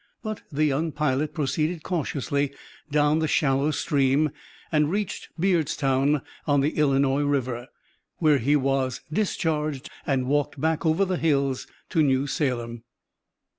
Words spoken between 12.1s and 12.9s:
Salem.